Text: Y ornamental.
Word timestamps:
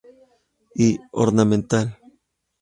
Y 0.87 0.99
ornamental. 1.11 1.87